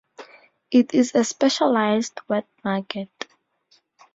It 0.71 0.95
is 0.95 1.13
a 1.13 1.23
specialized 1.23 2.21
wet 2.27 2.47
market. 2.63 3.11